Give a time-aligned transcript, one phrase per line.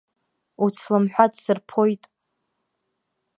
[0.63, 2.03] Уцламҳәа ҭсырԥоит!